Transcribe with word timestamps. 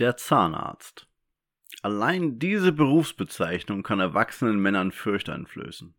Der 0.00 0.16
Zahnarzt. 0.16 1.06
Allein 1.82 2.40
diese 2.40 2.72
Berufsbezeichnung 2.72 3.84
kann 3.84 4.00
erwachsenen 4.00 4.58
Männern 4.58 4.90
Fürcht 4.90 5.28
einflößen. 5.28 5.94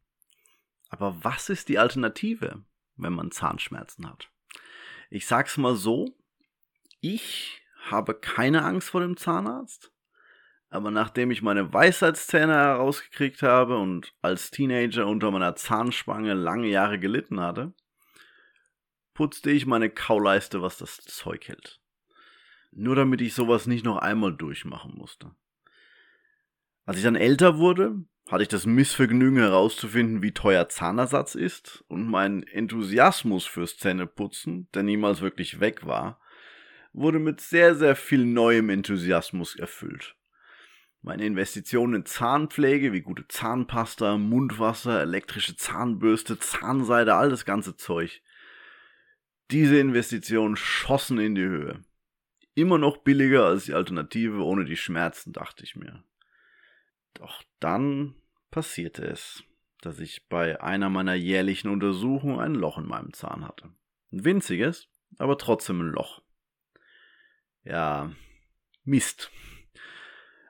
Aber 0.89 1.23
was 1.23 1.47
ist 1.47 1.69
die 1.69 1.79
Alternative, 1.79 2.63
wenn 2.97 3.13
man 3.13 3.31
Zahnschmerzen 3.31 4.09
hat? 4.09 4.29
Ich 5.09 5.27
sag's 5.27 5.55
mal 5.57 5.77
so, 5.77 6.17
ich 6.99 7.61
habe 7.85 8.15
keine 8.15 8.65
Angst 8.65 8.89
vor 8.89 8.99
dem 8.99 9.15
Zahnarzt, 9.15 9.93
aber 10.69 10.91
nachdem 10.91 11.31
ich 11.31 11.41
meine 11.41 11.71
Weisheitszähne 11.71 12.53
herausgekriegt 12.53 13.43
habe 13.43 13.77
und 13.77 14.13
als 14.21 14.51
Teenager 14.51 15.07
unter 15.07 15.31
meiner 15.31 15.55
Zahnspange 15.55 16.33
lange 16.33 16.67
Jahre 16.67 16.99
gelitten 16.99 17.39
hatte, 17.39 17.73
putzte 19.13 19.51
ich 19.51 19.65
meine 19.65 19.89
Kauleiste, 19.89 20.61
was 20.61 20.77
das 20.77 20.97
Zeug 20.97 21.47
hält. 21.47 21.79
Nur 22.77 22.95
damit 22.97 23.21
ich 23.21 23.33
sowas 23.33 23.67
nicht 23.67 23.85
noch 23.85 23.97
einmal 23.97 24.35
durchmachen 24.35 24.93
musste. 24.95 25.31
Als 26.85 26.97
ich 26.97 27.03
dann 27.03 27.15
älter 27.15 27.57
wurde, 27.57 28.03
hatte 28.29 28.43
ich 28.43 28.49
das 28.49 28.65
Missvergnügen 28.65 29.39
herauszufinden, 29.39 30.21
wie 30.21 30.33
teuer 30.33 30.67
Zahnersatz 30.67 31.35
ist 31.35 31.85
und 31.87 32.05
mein 32.05 32.43
Enthusiasmus 32.43 33.45
fürs 33.45 33.77
Zähneputzen, 33.77 34.67
der 34.73 34.83
niemals 34.83 35.21
wirklich 35.21 35.61
weg 35.61 35.85
war, 35.85 36.19
wurde 36.91 37.19
mit 37.19 37.39
sehr, 37.39 37.75
sehr 37.75 37.95
viel 37.95 38.25
neuem 38.25 38.69
Enthusiasmus 38.69 39.55
erfüllt. 39.55 40.17
Meine 41.01 41.25
Investitionen 41.25 41.93
in 41.93 42.05
Zahnpflege 42.05 42.91
wie 42.91 43.01
gute 43.01 43.25
Zahnpasta, 43.27 44.17
Mundwasser, 44.17 45.01
elektrische 45.01 45.55
Zahnbürste, 45.55 46.39
Zahnseide, 46.39 47.15
all 47.15 47.29
das 47.29 47.45
ganze 47.45 47.77
Zeug. 47.77 48.21
Diese 49.49 49.77
Investitionen 49.77 50.57
schossen 50.57 51.19
in 51.19 51.35
die 51.35 51.43
Höhe. 51.43 51.84
Immer 52.55 52.77
noch 52.77 52.97
billiger 52.97 53.45
als 53.45 53.65
die 53.65 53.73
Alternative 53.73 54.43
ohne 54.43 54.65
die 54.65 54.77
Schmerzen, 54.77 55.33
dachte 55.33 55.63
ich 55.63 55.75
mir. 55.75 56.03
Doch 57.13 57.43
dann 57.59 58.15
passierte 58.49 59.05
es, 59.05 59.43
dass 59.81 59.99
ich 59.99 60.27
bei 60.29 60.61
einer 60.61 60.89
meiner 60.89 61.13
jährlichen 61.13 61.69
Untersuchungen 61.69 62.39
ein 62.39 62.55
Loch 62.55 62.77
in 62.77 62.87
meinem 62.87 63.13
Zahn 63.13 63.45
hatte. 63.45 63.69
Ein 64.11 64.23
winziges, 64.23 64.87
aber 65.17 65.37
trotzdem 65.37 65.81
ein 65.81 65.91
Loch. 65.91 66.21
Ja, 67.63 68.11
Mist. 68.83 69.31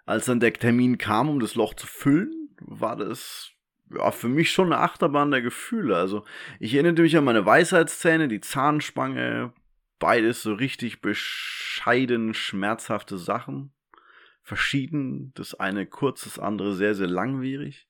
Als 0.06 0.26
dann 0.26 0.40
der 0.40 0.54
Termin 0.54 0.98
kam, 0.98 1.30
um 1.30 1.40
das 1.40 1.56
Loch 1.56 1.74
zu 1.74 1.88
füllen, 1.88 2.56
war 2.60 2.96
das 2.96 3.52
ja, 3.92 4.12
für 4.12 4.28
mich 4.28 4.52
schon 4.52 4.72
eine 4.72 4.82
Achterbahn 4.82 5.32
der 5.32 5.42
Gefühle. 5.42 5.96
Also, 5.96 6.26
ich 6.60 6.74
erinnerte 6.74 7.02
mich 7.02 7.18
an 7.18 7.24
meine 7.24 7.46
Weisheitszähne, 7.46 8.28
die 8.28 8.42
Zahnspange, 8.42 9.54
beides 10.00 10.42
so 10.42 10.54
richtig 10.54 11.02
bescheiden 11.02 12.34
schmerzhafte 12.34 13.18
Sachen. 13.18 13.74
Verschieden, 14.42 15.34
das 15.36 15.56
eine 15.56 15.86
kurz, 15.86 16.24
das 16.24 16.40
andere 16.40 16.74
sehr, 16.76 16.94
sehr 16.94 17.08
langwierig. 17.08 17.88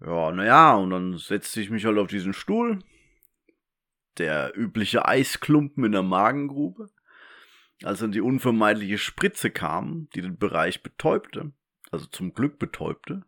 Ja, 0.00 0.30
naja, 0.30 0.74
und 0.74 0.90
dann 0.90 1.18
setzte 1.18 1.60
ich 1.60 1.70
mich 1.70 1.84
halt 1.84 1.98
auf 1.98 2.06
diesen 2.06 2.32
Stuhl. 2.32 2.78
Der 4.18 4.56
übliche 4.56 5.06
Eisklumpen 5.06 5.84
in 5.84 5.92
der 5.92 6.02
Magengrube 6.02 6.88
als 7.84 8.00
dann 8.00 8.12
die 8.12 8.20
unvermeidliche 8.20 8.98
Spritze 8.98 9.50
kam, 9.50 10.08
die 10.14 10.22
den 10.22 10.36
Bereich 10.36 10.82
betäubte, 10.82 11.52
also 11.90 12.06
zum 12.06 12.34
Glück 12.34 12.58
betäubte, 12.58 13.24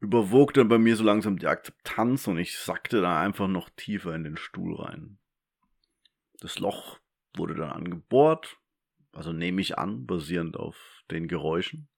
überwog 0.00 0.54
dann 0.54 0.68
bei 0.68 0.78
mir 0.78 0.96
so 0.96 1.04
langsam 1.04 1.38
die 1.38 1.46
Akzeptanz 1.46 2.26
und 2.26 2.38
ich 2.38 2.58
sackte 2.58 3.00
da 3.00 3.20
einfach 3.20 3.48
noch 3.48 3.70
tiefer 3.70 4.14
in 4.14 4.24
den 4.24 4.36
Stuhl 4.36 4.76
rein. 4.76 5.18
Das 6.44 6.58
Loch 6.58 6.98
wurde 7.38 7.54
dann 7.54 7.70
angebohrt, 7.70 8.58
also 9.12 9.32
nehme 9.32 9.62
ich 9.62 9.78
an, 9.78 10.04
basierend 10.04 10.58
auf 10.58 10.76
den 11.10 11.26
Geräuschen. 11.26 11.88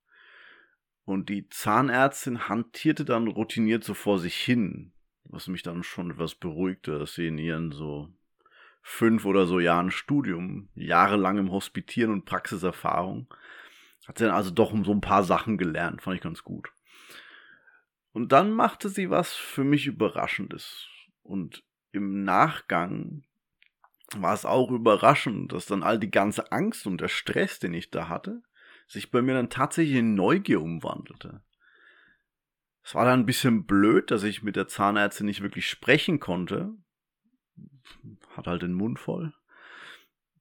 Und 1.05 1.31
die 1.31 1.49
Zahnärztin 1.49 2.49
hantierte 2.49 3.05
dann 3.05 3.27
routiniert 3.27 3.83
so 3.83 3.93
vor 3.93 4.21
sich 4.21 4.37
hin, 4.37 4.93
was 5.25 5.49
mich 5.49 5.65
dann 5.65 5.83
schon 5.83 6.13
etwas 6.13 6.37
beruhigte, 6.37 6.97
dass 6.97 7.15
sie 7.15 7.27
in 7.27 7.39
ihren 7.39 7.73
so 7.73 8.09
fünf 8.83 9.25
oder 9.25 9.47
so 9.47 9.59
Jahren 9.59 9.91
Studium, 9.91 10.69
jahrelangem 10.77 11.51
Hospitieren 11.51 12.13
und 12.13 12.25
Praxiserfahrung, 12.25 13.27
hat 14.07 14.19
sie 14.19 14.27
dann 14.27 14.35
also 14.35 14.53
doch 14.53 14.73
um 14.73 14.85
so 14.85 14.93
ein 14.93 15.01
paar 15.01 15.25
Sachen 15.25 15.59
gelernt, 15.59 16.03
fand 16.03 16.15
ich 16.15 16.23
ganz 16.23 16.45
gut. 16.45 16.71
Und 18.13 18.31
dann 18.31 18.53
machte 18.53 18.91
sie 18.91 19.11
was 19.11 19.35
für 19.35 19.65
mich 19.65 19.89
Überraschendes. 19.89 20.87
Und 21.25 21.65
im 21.91 22.23
Nachgang 22.23 23.25
war 24.23 24.35
es 24.35 24.45
auch 24.45 24.71
überraschend, 24.71 25.53
dass 25.53 25.67
dann 25.67 25.83
all 25.83 25.99
die 25.99 26.11
ganze 26.11 26.53
Angst 26.53 26.87
und 26.87 27.01
der 27.01 27.09
Stress, 27.09 27.59
den 27.59 27.75
ich 27.75 27.91
da 27.91 28.09
hatte, 28.09 28.43
sich 28.87 29.11
bei 29.11 29.23
mir 29.23 29.35
dann 29.35 29.51
tatsächlich 29.51 29.97
in 29.97 30.15
Neugier 30.15 30.63
umwandelte. 30.63 31.43
Es 32.83 32.95
war 32.95 33.05
dann 33.05 33.21
ein 33.21 33.27
bisschen 33.27 33.67
blöd, 33.67 34.11
dass 34.11 34.23
ich 34.23 34.43
mit 34.43 34.55
der 34.55 34.69
Zahnärztin 34.69 35.27
nicht 35.27 35.43
wirklich 35.43 35.69
sprechen 35.69 36.21
konnte, 36.21 36.73
hat 38.37 38.47
halt 38.47 38.63
den 38.63 38.75
Mund 38.75 38.99
voll. 38.99 39.33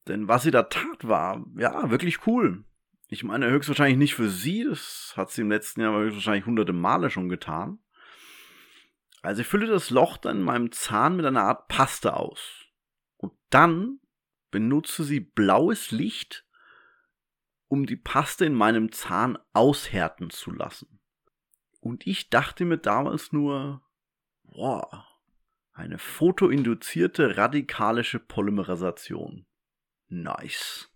Denn 0.07 0.27
was 0.27 0.43
sie 0.43 0.51
da 0.51 0.63
tat, 0.63 1.07
war, 1.07 1.43
ja, 1.57 1.89
wirklich 1.89 2.27
cool. 2.27 2.63
Ich 3.07 3.23
meine, 3.23 3.49
höchstwahrscheinlich 3.49 3.97
nicht 3.97 4.15
für 4.15 4.29
sie, 4.29 4.63
das 4.63 5.13
hat 5.15 5.31
sie 5.31 5.41
im 5.41 5.49
letzten 5.49 5.81
Jahr 5.81 5.97
höchstwahrscheinlich 5.97 6.45
hunderte 6.45 6.73
Male 6.73 7.09
schon 7.09 7.29
getan. 7.29 7.79
Also 9.21 9.41
ich 9.41 9.47
füllte 9.47 9.67
das 9.67 9.89
Loch 9.89 10.17
dann 10.17 10.37
in 10.37 10.43
meinem 10.43 10.71
Zahn 10.71 11.15
mit 11.15 11.25
einer 11.25 11.43
Art 11.43 11.67
Paste 11.67 12.15
aus. 12.15 12.64
Dann 13.49 13.99
benutze 14.51 15.03
sie 15.03 15.19
blaues 15.19 15.91
Licht, 15.91 16.45
um 17.67 17.85
die 17.85 17.97
Paste 17.97 18.45
in 18.45 18.53
meinem 18.53 18.91
Zahn 18.91 19.37
aushärten 19.53 20.29
zu 20.29 20.51
lassen. 20.51 20.99
Und 21.79 22.07
ich 22.07 22.29
dachte 22.29 22.65
mir 22.65 22.77
damals 22.77 23.31
nur, 23.31 23.83
boah, 24.43 25.05
eine 25.73 25.97
photoinduzierte 25.97 27.37
radikalische 27.37 28.19
Polymerisation. 28.19 29.45
Nice. 30.07 30.94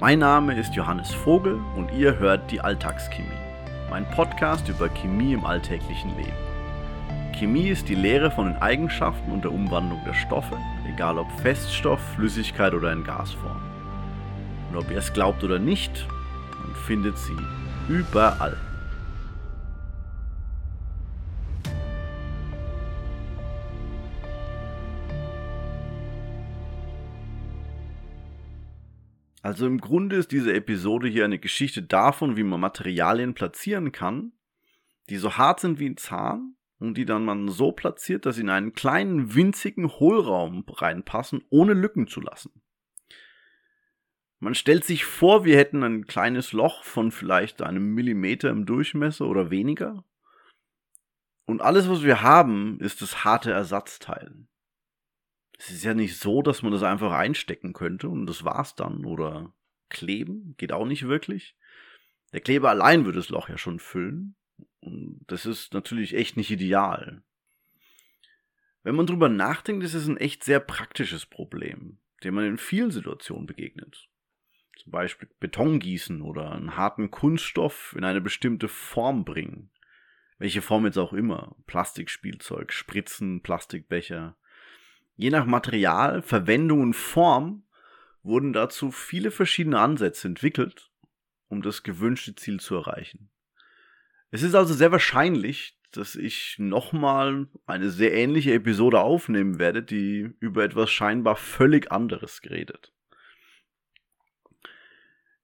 Mein 0.00 0.20
Name 0.20 0.54
ist 0.54 0.76
Johannes 0.76 1.12
Vogel 1.12 1.58
und 1.74 1.90
ihr 1.90 2.20
hört 2.20 2.52
die 2.52 2.60
Alltagschemie, 2.60 3.26
mein 3.90 4.08
Podcast 4.12 4.68
über 4.68 4.88
Chemie 4.88 5.32
im 5.32 5.44
alltäglichen 5.44 6.16
Leben. 6.16 7.32
Chemie 7.36 7.66
ist 7.66 7.88
die 7.88 7.96
Lehre 7.96 8.30
von 8.30 8.46
den 8.46 8.62
Eigenschaften 8.62 9.32
und 9.32 9.42
der 9.42 9.50
Umwandlung 9.50 10.00
der 10.06 10.14
Stoffe, 10.14 10.56
egal 10.88 11.18
ob 11.18 11.26
Feststoff, 11.40 11.98
Flüssigkeit 12.14 12.74
oder 12.74 12.92
in 12.92 13.02
Gasform. 13.02 13.60
Und 14.70 14.78
ob 14.78 14.88
ihr 14.88 14.98
es 14.98 15.12
glaubt 15.12 15.42
oder 15.42 15.58
nicht, 15.58 16.06
man 16.62 16.76
findet 16.86 17.18
sie 17.18 17.36
überall. 17.88 18.56
Also 29.42 29.66
im 29.66 29.80
Grunde 29.80 30.16
ist 30.16 30.32
diese 30.32 30.52
Episode 30.52 31.08
hier 31.08 31.24
eine 31.24 31.38
Geschichte 31.38 31.82
davon, 31.82 32.36
wie 32.36 32.42
man 32.42 32.60
Materialien 32.60 33.34
platzieren 33.34 33.92
kann, 33.92 34.32
die 35.10 35.16
so 35.16 35.36
hart 35.36 35.60
sind 35.60 35.78
wie 35.78 35.88
ein 35.88 35.96
Zahn 35.96 36.56
und 36.78 36.96
die 36.96 37.04
dann 37.04 37.24
man 37.24 37.48
so 37.48 37.72
platziert, 37.72 38.26
dass 38.26 38.36
sie 38.36 38.42
in 38.42 38.50
einen 38.50 38.72
kleinen 38.72 39.34
winzigen 39.34 39.88
Hohlraum 39.88 40.64
reinpassen, 40.68 41.44
ohne 41.50 41.74
Lücken 41.74 42.08
zu 42.08 42.20
lassen. 42.20 42.62
Man 44.40 44.54
stellt 44.54 44.84
sich 44.84 45.04
vor, 45.04 45.44
wir 45.44 45.56
hätten 45.56 45.82
ein 45.82 46.06
kleines 46.06 46.52
Loch 46.52 46.84
von 46.84 47.10
vielleicht 47.10 47.60
einem 47.62 47.94
Millimeter 47.94 48.50
im 48.50 48.66
Durchmesser 48.66 49.26
oder 49.26 49.50
weniger. 49.50 50.04
Und 51.44 51.60
alles, 51.60 51.88
was 51.88 52.02
wir 52.02 52.22
haben, 52.22 52.78
ist 52.80 53.02
das 53.02 53.24
harte 53.24 53.50
Ersatzteil. 53.50 54.46
Es 55.58 55.70
ist 55.70 55.84
ja 55.84 55.92
nicht 55.92 56.16
so, 56.16 56.40
dass 56.42 56.62
man 56.62 56.72
das 56.72 56.82
einfach 56.82 57.12
einstecken 57.12 57.72
könnte 57.72 58.08
und 58.08 58.26
das 58.26 58.44
war's 58.44 58.74
dann. 58.74 59.04
Oder 59.04 59.52
kleben, 59.90 60.54
geht 60.56 60.72
auch 60.72 60.86
nicht 60.86 61.06
wirklich. 61.06 61.56
Der 62.32 62.40
Kleber 62.40 62.70
allein 62.70 63.04
würde 63.04 63.18
das 63.18 63.28
Loch 63.28 63.48
ja 63.48 63.58
schon 63.58 63.80
füllen. 63.80 64.36
Und 64.80 65.24
das 65.26 65.44
ist 65.44 65.74
natürlich 65.74 66.14
echt 66.14 66.36
nicht 66.36 66.50
ideal. 66.50 67.22
Wenn 68.84 68.94
man 68.94 69.06
drüber 69.06 69.28
nachdenkt, 69.28 69.84
ist 69.84 69.94
es 69.94 70.06
ein 70.06 70.16
echt 70.16 70.44
sehr 70.44 70.60
praktisches 70.60 71.26
Problem, 71.26 71.98
dem 72.22 72.34
man 72.34 72.44
in 72.44 72.58
vielen 72.58 72.90
Situationen 72.90 73.46
begegnet 73.46 74.08
zum 74.78 74.92
Beispiel 74.92 75.28
Beton 75.40 75.80
gießen 75.80 76.22
oder 76.22 76.52
einen 76.52 76.76
harten 76.76 77.10
Kunststoff 77.10 77.94
in 77.96 78.04
eine 78.04 78.20
bestimmte 78.20 78.68
Form 78.68 79.24
bringen. 79.24 79.70
Welche 80.38 80.62
Form 80.62 80.86
jetzt 80.86 80.98
auch 80.98 81.12
immer. 81.12 81.56
Plastikspielzeug, 81.66 82.72
Spritzen, 82.72 83.42
Plastikbecher. 83.42 84.36
Je 85.18 85.30
nach 85.30 85.46
Material, 85.46 86.22
Verwendung 86.22 86.80
und 86.80 86.94
Form 86.94 87.64
wurden 88.22 88.52
dazu 88.52 88.92
viele 88.92 89.32
verschiedene 89.32 89.80
Ansätze 89.80 90.28
entwickelt, 90.28 90.92
um 91.48 91.60
das 91.60 91.82
gewünschte 91.82 92.36
Ziel 92.36 92.60
zu 92.60 92.76
erreichen. 92.76 93.28
Es 94.30 94.44
ist 94.44 94.54
also 94.54 94.72
sehr 94.74 94.92
wahrscheinlich, 94.92 95.76
dass 95.90 96.14
ich 96.14 96.54
nochmal 96.60 97.48
eine 97.66 97.90
sehr 97.90 98.14
ähnliche 98.14 98.54
Episode 98.54 99.00
aufnehmen 99.00 99.58
werde, 99.58 99.82
die 99.82 100.30
über 100.38 100.62
etwas 100.62 100.92
scheinbar 100.92 101.34
völlig 101.34 101.90
anderes 101.90 102.40
geredet. 102.40 102.92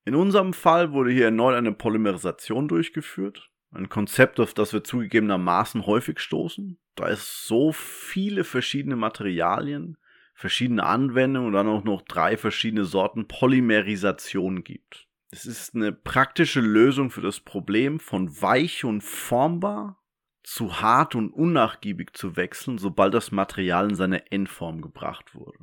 In 0.04 0.14
unserem 0.14 0.52
Fall 0.52 0.92
wurde 0.92 1.10
hier 1.10 1.24
erneut 1.24 1.56
eine 1.56 1.72
Polymerisation 1.72 2.68
durchgeführt. 2.68 3.50
Ein 3.74 3.88
Konzept, 3.88 4.38
auf 4.38 4.54
das 4.54 4.72
wir 4.72 4.84
zugegebenermaßen 4.84 5.84
häufig 5.84 6.20
stoßen, 6.20 6.78
da 6.94 7.08
es 7.08 7.46
so 7.46 7.72
viele 7.72 8.44
verschiedene 8.44 8.94
Materialien, 8.94 9.96
verschiedene 10.34 10.84
Anwendungen 10.84 11.48
und 11.48 11.54
dann 11.54 11.66
auch 11.66 11.82
noch 11.82 12.02
drei 12.02 12.36
verschiedene 12.36 12.84
Sorten 12.84 13.26
Polymerisation 13.26 14.62
gibt. 14.62 15.08
Es 15.32 15.46
ist 15.46 15.74
eine 15.74 15.92
praktische 15.92 16.60
Lösung 16.60 17.10
für 17.10 17.20
das 17.20 17.40
Problem 17.40 17.98
von 17.98 18.40
weich 18.40 18.84
und 18.84 19.02
formbar 19.02 20.00
zu 20.44 20.80
hart 20.80 21.16
und 21.16 21.30
unnachgiebig 21.30 22.12
zu 22.12 22.36
wechseln, 22.36 22.78
sobald 22.78 23.14
das 23.14 23.32
Material 23.32 23.88
in 23.88 23.96
seine 23.96 24.30
Endform 24.30 24.82
gebracht 24.82 25.34
wurde. 25.34 25.58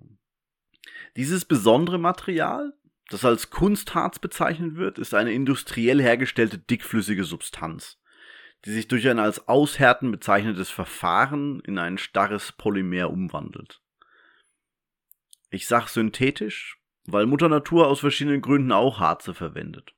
Dieses 1.16 1.46
besondere 1.46 2.00
Material, 2.00 2.74
das 3.10 3.24
als 3.24 3.50
Kunstharz 3.50 4.20
bezeichnet 4.20 4.76
wird, 4.76 5.00
ist 5.00 5.14
eine 5.14 5.32
industriell 5.32 6.02
hergestellte 6.02 6.58
dickflüssige 6.58 7.24
Substanz, 7.24 8.01
die 8.66 8.72
sich 8.72 8.88
durch 8.88 9.08
ein 9.08 9.20
als 9.20 9.48
Aushärten 9.48 10.12
bezeichnetes 10.12 10.70
Verfahren 10.70 11.60
in 11.62 11.78
ein 11.78 11.98
starres 11.98 12.52
Polymer 12.52 13.10
umwandelt. 13.10 13.82
Ich 15.50 15.68
sag 15.68 15.88
synthetisch, 15.88 16.80
weil 17.06 17.26
Mutter 17.26 17.50
Natur 17.50 17.88
aus 17.88 18.02
verschiedenen 18.02 18.42
Gründen 18.42 18.72
auch 18.72 19.00
Harze 19.00 19.34
verwendet. 19.34 19.96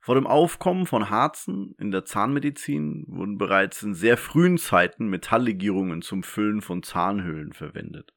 Vor 0.00 0.16
dem 0.16 0.26
Aufkommen 0.26 0.86
von 0.86 1.10
Harzen 1.10 1.76
in 1.78 1.92
der 1.92 2.04
Zahnmedizin 2.04 3.04
wurden 3.06 3.38
bereits 3.38 3.82
in 3.82 3.94
sehr 3.94 4.16
frühen 4.16 4.58
Zeiten 4.58 5.08
Metalllegierungen 5.08 6.02
zum 6.02 6.24
Füllen 6.24 6.60
von 6.60 6.82
Zahnhöhlen 6.82 7.52
verwendet. 7.52 8.12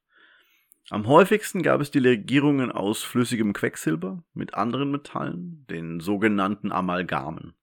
Am 0.89 1.07
häufigsten 1.07 1.61
gab 1.61 1.81
es 1.81 1.91
die 1.91 1.99
Legierungen 1.99 2.71
aus 2.71 3.03
flüssigem 3.03 3.53
Quecksilber 3.53 4.23
mit 4.33 4.53
anderen 4.53 4.91
Metallen, 4.91 5.65
den 5.69 5.99
sogenannten 5.99 6.71
Amalgamen. 6.71 7.55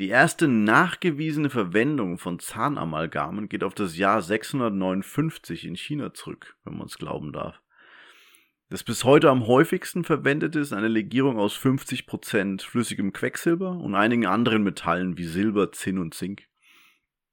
Die 0.00 0.08
erste 0.08 0.48
nachgewiesene 0.48 1.50
Verwendung 1.50 2.18
von 2.18 2.40
Zahnamalgamen 2.40 3.48
geht 3.48 3.62
auf 3.62 3.74
das 3.74 3.96
Jahr 3.96 4.22
659 4.22 5.64
in 5.64 5.76
China 5.76 6.12
zurück, 6.12 6.56
wenn 6.64 6.76
man 6.76 6.86
es 6.86 6.98
glauben 6.98 7.32
darf. 7.32 7.60
Das 8.70 8.82
bis 8.82 9.04
heute 9.04 9.30
am 9.30 9.46
häufigsten 9.46 10.02
verwendete 10.02 10.58
ist 10.58 10.72
eine 10.72 10.88
Legierung 10.88 11.38
aus 11.38 11.56
50% 11.56 12.62
flüssigem 12.62 13.12
Quecksilber 13.12 13.70
und 13.70 13.94
einigen 13.94 14.26
anderen 14.26 14.64
Metallen 14.64 15.16
wie 15.16 15.26
Silber, 15.26 15.70
Zinn 15.70 15.98
und 15.98 16.12
Zink. 16.12 16.48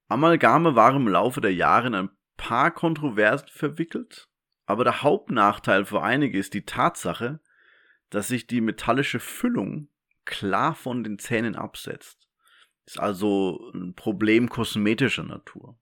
Amalgame 0.08 0.75
waren 0.75 0.98
im 0.98 1.08
Laufe 1.08 1.42
der 1.42 1.56
Jahre 1.56 1.88
in 1.88 1.96
ein 1.96 2.10
paar 2.38 2.69
Kontroversen 2.69 3.48
verwickelt, 3.48 4.30
aber 4.68 4.84
der 4.84 5.02
Hauptnachteil 5.02 5.86
für 5.86 6.04
einige 6.04 6.38
ist 6.38 6.54
die 6.54 6.66
Tatsache, 6.66 7.40
dass 8.12 8.28
sich 8.28 8.46
die 8.46 8.62
metallische 8.62 9.19
Füllung 9.19 9.88
klar 10.25 10.75
von 10.75 11.04
den 11.04 11.18
Zähnen 11.18 11.56
absetzt. 11.56 12.31
Ist 12.86 13.00
also 13.00 13.72
ein 13.74 13.94
Problem 13.95 14.50
kosmetischer 14.50 15.24
Natur. 15.24 15.78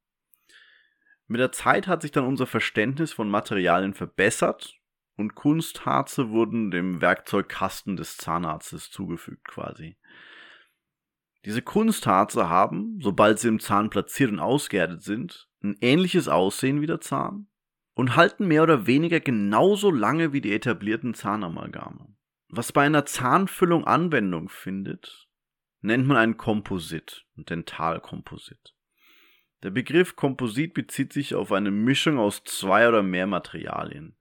Mit 1.28 1.40
der 1.40 1.51
Zeit 1.51 1.88
hat 1.88 2.01
sich 2.01 2.12
dann 2.12 2.25
unser 2.25 2.48
Verständnis 2.48 3.13
von 3.13 3.30
Materialien 3.30 3.94
verbessert 3.94 4.80
und 5.16 5.36
Kunstharze 5.36 6.30
wurden 6.30 6.72
dem 6.72 7.01
Werkzeugkasten 7.01 7.98
des 7.98 8.18
Zahnarztes 8.18 8.90
zugefügt 8.90 9.48
quasi. 9.48 9.98
Diese 11.46 11.62
Kunstharze 11.62 12.50
haben, 12.50 13.00
sobald 13.02 13.40
sie 13.40 13.48
im 13.48 13.60
Zahn 13.60 13.90
platziert 13.90 14.31
und 14.31 14.40
ausgehärtet 14.40 15.04
sind, 15.04 15.50
ein 15.63 15.78
ähnliches 15.81 16.28
Aussehen 16.28 16.81
wie 16.81 16.88
der 16.88 17.00
Zahn 17.00 17.48
und 17.94 18.16
halten 18.16 18.48
mehr 18.48 18.63
oder 18.63 18.88
weniger 18.88 19.19
genauso 19.19 19.92
lange 19.92 20.34
wie 20.34 20.42
die 20.42 20.54
etablierten 20.54 21.13
Zahnamalgame. 21.13 22.16
Was 22.50 22.72
bei 22.72 22.86
einer 22.86 23.06
Zahnfüllung 23.06 23.86
Anwendung 23.86 24.50
findet, 24.50 25.29
nennt 25.81 26.08
man 26.08 26.18
ein 26.18 26.38
Komposit, 26.38 27.26
ein 27.38 27.46
Dentalkomposit. 27.46 28.76
Der 29.64 29.72
Begriff 29.72 30.16
Komposit 30.16 30.74
bezieht 30.74 31.14
sich 31.14 31.36
auf 31.36 31.52
eine 31.52 31.72
Mischung 31.72 32.18
aus 32.18 32.44
zwei 32.44 32.88
oder 32.88 33.04
mehr 33.04 33.28
Materialien 33.28 34.16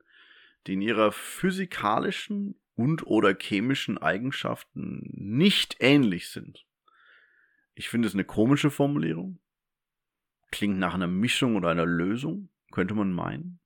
die 0.68 0.74
in 0.74 0.82
ihrer 0.82 1.12
physikalischen 1.12 2.54
und 2.74 3.06
oder 3.06 3.34
chemischen 3.34 3.98
Eigenschaften 3.98 5.00
nicht 5.14 5.76
ähnlich 5.80 6.28
sind. 6.28 6.66
Ich 7.74 7.88
finde 7.88 8.06
es 8.06 8.14
eine 8.14 8.24
komische 8.24 8.70
Formulierung. 8.70 9.40
Klingt 10.50 10.78
nach 10.78 10.94
einer 10.94 11.06
Mischung 11.06 11.56
oder 11.56 11.70
einer 11.70 11.86
Lösung, 11.86 12.50
könnte 12.70 12.94
man 12.94 13.12
meinen. 13.12 13.60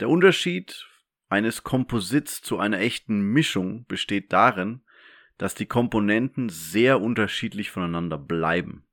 Der 0.00 0.08
Unterschied 0.08 0.88
eines 1.28 1.62
Komposits 1.62 2.42
zu 2.42 2.58
einer 2.58 2.80
echten 2.80 3.20
Mischung 3.20 3.86
besteht 3.86 4.32
darin, 4.32 4.82
dass 5.38 5.54
die 5.54 5.66
Komponenten 5.66 6.48
sehr 6.48 7.00
unterschiedlich 7.00 7.70
voneinander 7.70 8.18
bleiben. 8.18 8.84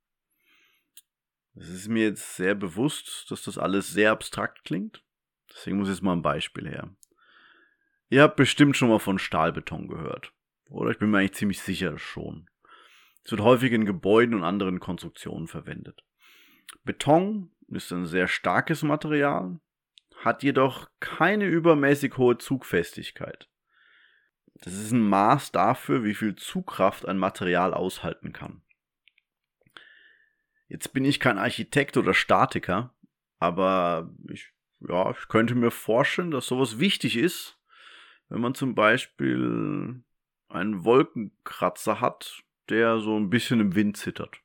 Es 1.54 1.68
ist 1.68 1.88
mir 1.88 2.04
jetzt 2.04 2.36
sehr 2.36 2.54
bewusst, 2.54 3.30
dass 3.30 3.42
das 3.42 3.58
alles 3.58 3.88
sehr 3.88 4.12
abstrakt 4.12 4.64
klingt. 4.64 5.02
Deswegen 5.50 5.78
muss 5.78 5.88
jetzt 5.88 6.02
mal 6.02 6.12
ein 6.12 6.22
Beispiel 6.22 6.68
her. 6.68 6.94
Ihr 8.08 8.22
habt 8.22 8.36
bestimmt 8.36 8.76
schon 8.76 8.88
mal 8.88 8.98
von 8.98 9.18
Stahlbeton 9.18 9.88
gehört. 9.88 10.32
Oder 10.68 10.90
ich 10.90 10.98
bin 10.98 11.10
mir 11.10 11.18
eigentlich 11.18 11.34
ziemlich 11.34 11.60
sicher 11.60 11.98
schon. 11.98 12.48
Es 13.24 13.30
wird 13.32 13.40
häufig 13.40 13.72
in 13.72 13.84
Gebäuden 13.84 14.34
und 14.34 14.44
anderen 14.44 14.78
Konstruktionen 14.80 15.48
verwendet. 15.48 16.04
Beton 16.84 17.50
ist 17.68 17.90
ein 17.92 18.06
sehr 18.06 18.28
starkes 18.28 18.82
Material, 18.82 19.58
hat 20.22 20.42
jedoch 20.42 20.88
keine 21.00 21.46
übermäßig 21.46 22.16
hohe 22.16 22.38
Zugfestigkeit. 22.38 23.48
Das 24.62 24.74
ist 24.74 24.92
ein 24.92 25.06
Maß 25.08 25.52
dafür, 25.52 26.04
wie 26.04 26.14
viel 26.14 26.34
Zugkraft 26.36 27.06
ein 27.06 27.18
Material 27.18 27.74
aushalten 27.74 28.32
kann. 28.32 28.62
Jetzt 30.68 30.92
bin 30.92 31.04
ich 31.04 31.20
kein 31.20 31.38
Architekt 31.38 31.96
oder 31.96 32.14
Statiker, 32.14 32.94
aber 33.38 34.10
ich, 34.30 34.52
ja, 34.80 35.10
ich 35.10 35.28
könnte 35.28 35.54
mir 35.54 35.70
vorstellen, 35.70 36.30
dass 36.30 36.46
sowas 36.46 36.78
wichtig 36.78 37.16
ist, 37.16 37.60
wenn 38.28 38.40
man 38.40 38.54
zum 38.54 38.74
Beispiel 38.74 40.02
einen 40.48 40.84
Wolkenkratzer 40.84 42.00
hat, 42.00 42.42
der 42.68 42.98
so 42.98 43.16
ein 43.16 43.30
bisschen 43.30 43.60
im 43.60 43.74
Wind 43.74 43.96
zittert. 43.96 44.40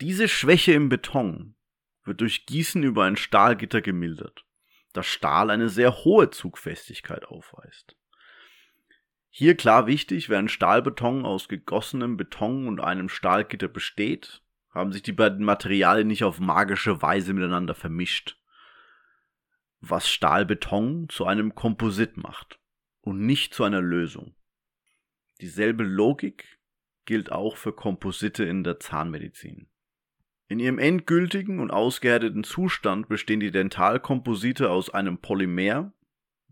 Diese 0.00 0.28
Schwäche 0.28 0.72
im 0.72 0.88
Beton 0.88 1.56
wird 2.04 2.20
durch 2.20 2.46
Gießen 2.46 2.82
über 2.82 3.04
ein 3.04 3.16
Stahlgitter 3.16 3.82
gemildert, 3.82 4.46
da 4.92 5.02
Stahl 5.02 5.50
eine 5.50 5.68
sehr 5.68 6.04
hohe 6.04 6.30
Zugfestigkeit 6.30 7.26
aufweist. 7.26 7.97
Hier 9.30 9.56
klar 9.56 9.86
wichtig, 9.86 10.32
ein 10.32 10.48
Stahlbeton 10.48 11.24
aus 11.24 11.48
gegossenem 11.48 12.16
Beton 12.16 12.66
und 12.66 12.80
einem 12.80 13.08
Stahlgitter 13.08 13.68
besteht, 13.68 14.42
haben 14.70 14.92
sich 14.92 15.02
die 15.02 15.12
beiden 15.12 15.44
Materialien 15.44 16.08
nicht 16.08 16.24
auf 16.24 16.40
magische 16.40 17.02
Weise 17.02 17.32
miteinander 17.32 17.74
vermischt, 17.74 18.38
was 19.80 20.08
Stahlbeton 20.08 21.08
zu 21.08 21.26
einem 21.26 21.54
Komposit 21.54 22.16
macht 22.16 22.58
und 23.00 23.24
nicht 23.24 23.54
zu 23.54 23.64
einer 23.64 23.82
Lösung. 23.82 24.34
Dieselbe 25.40 25.84
Logik 25.84 26.58
gilt 27.04 27.30
auch 27.30 27.56
für 27.56 27.72
Komposite 27.72 28.44
in 28.44 28.64
der 28.64 28.80
Zahnmedizin. 28.80 29.68
In 30.48 30.60
ihrem 30.60 30.78
endgültigen 30.78 31.60
und 31.60 31.70
ausgehärteten 31.70 32.42
Zustand 32.42 33.08
bestehen 33.08 33.40
die 33.40 33.50
Dentalkomposite 33.50 34.70
aus 34.70 34.90
einem 34.90 35.18
Polymer, 35.18 35.92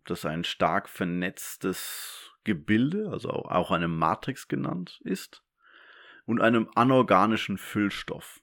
das 0.05 0.25
ein 0.25 0.45
stark 0.45 0.89
vernetztes 0.89 2.26
Gebilde, 2.47 3.11
also 3.11 3.29
auch 3.29 3.71
eine 3.71 3.89
Matrix 3.89 4.49
genannt 4.49 5.01
ist, 5.05 5.43
und 6.25 6.41
einem 6.41 6.71
anorganischen 6.75 7.59
Füllstoff. 7.59 8.41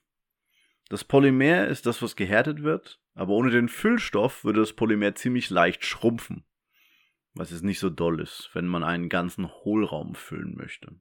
Das 0.88 1.02
Polymer 1.02 1.66
ist 1.66 1.86
das, 1.86 2.00
was 2.02 2.14
gehärtet 2.14 2.62
wird, 2.62 3.00
aber 3.14 3.32
ohne 3.32 3.50
den 3.50 3.68
Füllstoff 3.68 4.44
würde 4.44 4.60
das 4.60 4.72
Polymer 4.72 5.16
ziemlich 5.16 5.50
leicht 5.50 5.84
schrumpfen 5.84 6.44
was 7.34 7.50
jetzt 7.50 7.64
nicht 7.64 7.80
so 7.80 7.90
doll 7.90 8.20
ist, 8.20 8.50
wenn 8.54 8.66
man 8.66 8.84
einen 8.84 9.08
ganzen 9.08 9.50
Hohlraum 9.50 10.14
füllen 10.14 10.56
möchte. 10.56 10.94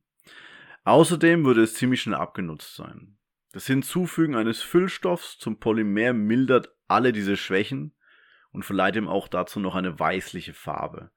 Außerdem 0.83 1.45
würde 1.45 1.63
es 1.63 1.75
ziemlich 1.75 2.01
schnell 2.01 2.15
abgenutzt 2.15 2.75
sein. 2.75 3.17
Das 3.51 3.67
Hinzufügen 3.67 4.35
eines 4.35 4.61
Füllstoffs 4.61 5.37
zum 5.37 5.59
Polymer 5.59 6.13
mildert 6.13 6.73
alle 6.87 7.13
diese 7.13 7.37
Schwächen 7.37 7.93
und 8.51 8.65
verleiht 8.65 8.95
ihm 8.95 9.07
auch 9.07 9.27
dazu 9.27 9.59
noch 9.59 9.75
eine 9.75 9.99
weißliche 9.99 10.53
Farbe. 10.53 11.11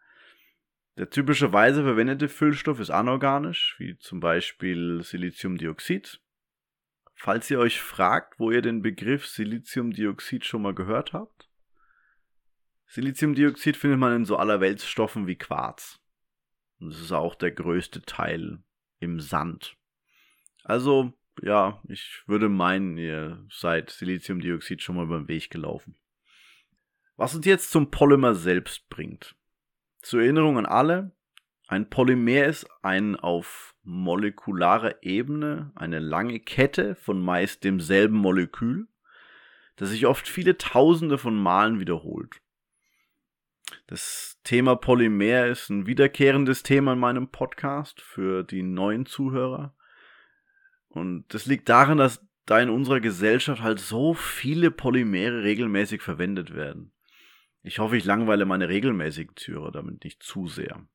Der 0.96 1.10
typischerweise 1.10 1.82
verwendete 1.82 2.28
Füllstoff 2.28 2.80
ist 2.80 2.90
anorganisch, 2.90 3.76
wie 3.78 3.98
zum 3.98 4.20
Beispiel 4.20 5.02
Siliziumdioxid. 5.02 6.20
Falls 7.14 7.50
ihr 7.50 7.58
euch 7.58 7.80
fragt, 7.80 8.38
wo 8.38 8.50
ihr 8.50 8.62
den 8.62 8.82
Begriff 8.82 9.26
Siliziumdioxid 9.26 10.44
schon 10.44 10.62
mal 10.62 10.74
gehört 10.74 11.12
habt, 11.12 11.50
Siliziumdioxid 12.86 13.76
findet 13.76 13.98
man 13.98 14.14
in 14.14 14.24
so 14.24 14.36
allerweltsstoffen 14.36 15.26
wie 15.26 15.36
Quarz. 15.36 16.00
Und 16.78 16.92
das 16.92 17.00
ist 17.00 17.12
auch 17.12 17.34
der 17.34 17.50
größte 17.50 18.02
Teil 18.02 18.62
im 18.98 19.20
Sand. 19.20 19.76
Also 20.64 21.12
ja, 21.42 21.82
ich 21.88 22.22
würde 22.26 22.48
meinen, 22.48 22.96
ihr 22.96 23.44
seid 23.50 23.90
Siliziumdioxid 23.90 24.82
schon 24.82 24.96
mal 24.96 25.04
über 25.04 25.18
den 25.18 25.28
Weg 25.28 25.50
gelaufen. 25.50 25.96
Was 27.16 27.34
uns 27.34 27.46
jetzt 27.46 27.70
zum 27.70 27.90
Polymer 27.90 28.34
selbst 28.34 28.88
bringt. 28.88 29.34
Zur 30.06 30.22
Erinnerung 30.22 30.56
an 30.56 30.66
alle, 30.66 31.10
ein 31.66 31.90
Polymer 31.90 32.44
ist 32.44 32.68
ein 32.80 33.16
auf 33.16 33.74
molekularer 33.82 35.02
Ebene 35.02 35.72
eine 35.74 35.98
lange 35.98 36.38
Kette 36.38 36.94
von 36.94 37.20
meist 37.20 37.64
demselben 37.64 38.16
Molekül, 38.16 38.86
das 39.74 39.88
sich 39.90 40.06
oft 40.06 40.28
viele 40.28 40.58
Tausende 40.58 41.18
von 41.18 41.36
Malen 41.36 41.80
wiederholt. 41.80 42.40
Das 43.88 44.38
Thema 44.44 44.76
Polymer 44.76 45.46
ist 45.46 45.70
ein 45.70 45.88
wiederkehrendes 45.88 46.62
Thema 46.62 46.92
in 46.92 47.00
meinem 47.00 47.32
Podcast 47.32 48.00
für 48.00 48.44
die 48.44 48.62
neuen 48.62 49.06
Zuhörer. 49.06 49.74
Und 50.88 51.24
das 51.34 51.46
liegt 51.46 51.68
daran, 51.68 51.98
dass 51.98 52.24
da 52.44 52.60
in 52.60 52.70
unserer 52.70 53.00
Gesellschaft 53.00 53.60
halt 53.60 53.80
so 53.80 54.14
viele 54.14 54.70
Polymere 54.70 55.42
regelmäßig 55.42 56.00
verwendet 56.00 56.54
werden. 56.54 56.92
Ich 57.66 57.80
hoffe, 57.80 57.96
ich 57.96 58.04
langweile 58.04 58.46
meine 58.46 58.68
regelmäßigen 58.68 59.34
Türer 59.34 59.72
damit 59.72 60.04
nicht 60.04 60.22
zu 60.22 60.46
sehr. 60.46 60.86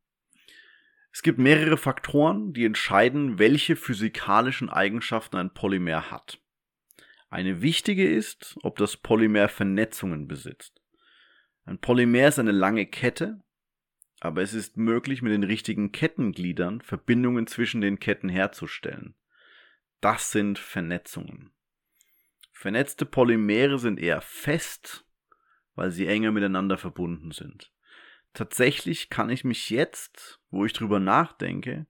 Es 1.11 1.21
gibt 1.21 1.37
mehrere 1.37 1.75
Faktoren, 1.75 2.53
die 2.53 2.63
entscheiden, 2.63 3.39
welche 3.39 3.75
physikalischen 3.75 4.69
Eigenschaften 4.69 5.35
ein 5.35 5.53
Polymer 5.53 6.11
hat. 6.11 6.39
Eine 7.29 7.61
wichtige 7.61 8.09
ist, 8.09 8.57
ob 8.63 8.77
das 8.77 8.95
Polymer 8.95 9.49
Vernetzungen 9.49 10.29
besitzt. 10.29 10.81
Ein 11.65 11.77
Polymer 11.77 12.29
ist 12.29 12.39
eine 12.39 12.53
lange 12.53 12.85
Kette, 12.85 13.43
aber 14.21 14.41
es 14.41 14.53
ist 14.53 14.77
möglich, 14.77 15.21
mit 15.21 15.33
den 15.33 15.43
richtigen 15.43 15.91
Kettengliedern 15.91 16.79
Verbindungen 16.79 17.47
zwischen 17.47 17.81
den 17.81 17.99
Ketten 17.99 18.29
herzustellen. 18.29 19.15
Das 19.99 20.31
sind 20.31 20.57
Vernetzungen. 20.57 21.51
Vernetzte 22.53 23.05
Polymere 23.05 23.77
sind 23.77 23.99
eher 23.99 24.21
fest 24.21 25.05
weil 25.81 25.89
sie 25.89 26.05
enger 26.05 26.31
miteinander 26.31 26.77
verbunden 26.77 27.31
sind. 27.31 27.73
Tatsächlich 28.33 29.09
kann 29.09 29.31
ich 29.31 29.43
mich 29.43 29.71
jetzt, 29.71 30.39
wo 30.51 30.63
ich 30.63 30.73
drüber 30.73 30.99
nachdenke, 30.99 31.87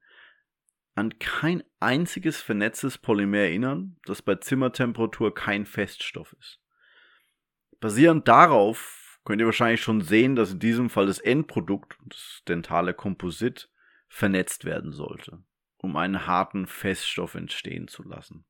an 0.95 1.19
kein 1.19 1.61
einziges 1.81 2.41
vernetztes 2.41 2.97
Polymer 2.97 3.39
erinnern, 3.39 3.97
das 4.05 4.21
bei 4.21 4.35
Zimmertemperatur 4.35 5.33
kein 5.33 5.65
Feststoff 5.65 6.33
ist. 6.39 6.61
Basierend 7.81 8.29
darauf 8.29 9.19
könnt 9.25 9.41
ihr 9.41 9.45
wahrscheinlich 9.45 9.81
schon 9.81 9.99
sehen, 9.99 10.37
dass 10.37 10.53
in 10.53 10.59
diesem 10.59 10.89
Fall 10.89 11.07
das 11.07 11.19
Endprodukt, 11.19 11.97
das 12.05 12.43
dentale 12.47 12.93
Komposit, 12.93 13.69
vernetzt 14.07 14.63
werden 14.63 14.93
sollte, 14.93 15.43
um 15.75 15.97
einen 15.97 16.27
harten 16.27 16.65
Feststoff 16.65 17.35
entstehen 17.35 17.89
zu 17.89 18.03
lassen. 18.03 18.45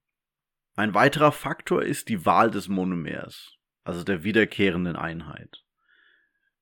Ein 0.75 0.93
weiterer 0.93 1.31
Faktor 1.31 1.81
ist 1.81 2.10
die 2.10 2.27
Wahl 2.27 2.51
des 2.51 2.67
Monomers 2.67 3.57
also 3.83 4.03
der 4.03 4.23
wiederkehrenden 4.23 4.95
Einheit. 4.95 5.63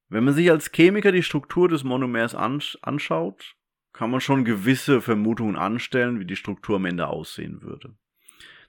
Wenn 0.08 0.24
man 0.24 0.34
sich 0.34 0.50
als 0.50 0.72
Chemiker 0.72 1.12
die 1.12 1.24
Struktur 1.24 1.70
des 1.70 1.84
Monomers 1.84 2.34
anschaut, 2.34 3.56
kann 3.94 4.12
man 4.12 4.22
schon 4.22 4.46
gewisse 4.46 5.02
Vermutungen 5.02 5.56
anstellen, 5.56 6.20
wie 6.20 6.26
die 6.26 6.36
Struktur 6.36 6.78
am 6.78 6.86
Ende 6.86 7.08
aussehen 7.08 7.62
würde. 7.62 7.96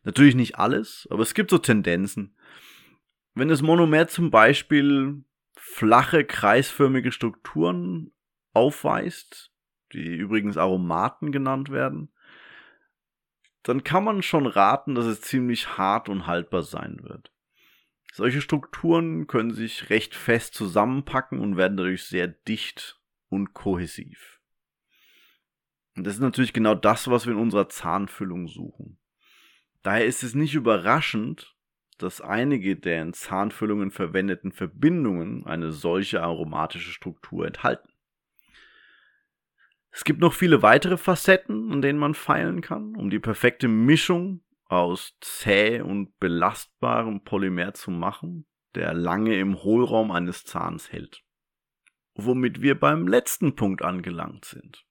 Natürlich 0.02 0.34
nicht 0.34 0.58
alles, 0.58 1.06
aber 1.10 1.22
es 1.22 1.34
gibt 1.34 1.50
so 1.50 1.58
Tendenzen. 1.58 2.36
Wenn 3.34 3.48
das 3.48 3.62
Monomer 3.62 4.08
zum 4.08 4.30
Beispiel 4.30 5.24
flache, 5.56 6.24
kreisförmige 6.24 7.12
Strukturen 7.12 8.12
aufweist, 8.52 9.52
die 9.92 10.16
übrigens 10.16 10.56
Aromaten 10.56 11.32
genannt 11.32 11.70
werden, 11.70 12.12
dann 13.62 13.84
kann 13.84 14.04
man 14.04 14.22
schon 14.22 14.46
raten, 14.46 14.94
dass 14.94 15.04
es 15.04 15.20
ziemlich 15.20 15.76
hart 15.76 16.08
und 16.08 16.26
haltbar 16.26 16.62
sein 16.62 16.98
wird. 17.02 17.30
Solche 18.12 18.40
Strukturen 18.40 19.26
können 19.26 19.52
sich 19.52 19.90
recht 19.90 20.14
fest 20.14 20.54
zusammenpacken 20.54 21.38
und 21.38 21.56
werden 21.56 21.76
dadurch 21.76 22.04
sehr 22.04 22.28
dicht 22.28 23.00
und 23.28 23.54
kohäsiv. 23.54 24.40
Und 25.96 26.06
das 26.06 26.14
ist 26.14 26.20
natürlich 26.20 26.52
genau 26.52 26.74
das, 26.74 27.08
was 27.08 27.26
wir 27.26 27.32
in 27.32 27.38
unserer 27.38 27.68
Zahnfüllung 27.68 28.48
suchen. 28.48 28.98
Daher 29.82 30.04
ist 30.04 30.22
es 30.22 30.34
nicht 30.34 30.54
überraschend, 30.54 31.56
dass 31.98 32.20
einige 32.20 32.76
der 32.76 33.02
in 33.02 33.12
Zahnfüllungen 33.12 33.90
verwendeten 33.90 34.52
Verbindungen 34.52 35.46
eine 35.46 35.72
solche 35.72 36.22
aromatische 36.22 36.90
Struktur 36.90 37.46
enthalten. 37.46 37.88
Es 39.92 40.04
gibt 40.04 40.20
noch 40.20 40.32
viele 40.32 40.62
weitere 40.62 40.96
Facetten, 40.96 41.72
an 41.72 41.82
denen 41.82 41.98
man 41.98 42.14
feilen 42.14 42.60
kann, 42.60 42.94
um 42.96 43.10
die 43.10 43.18
perfekte 43.18 43.68
Mischung 43.68 44.42
aus 44.70 45.16
zäh 45.20 45.80
und 45.80 46.18
belastbarem 46.20 47.24
Polymer 47.24 47.74
zu 47.74 47.90
machen, 47.90 48.46
der 48.76 48.94
lange 48.94 49.36
im 49.38 49.62
Hohlraum 49.62 50.12
eines 50.12 50.44
Zahns 50.44 50.92
hält. 50.92 51.24
Womit 52.14 52.62
wir 52.62 52.78
beim 52.78 53.08
letzten 53.08 53.56
Punkt 53.56 53.82
angelangt 53.82 54.44
sind. 54.44 54.84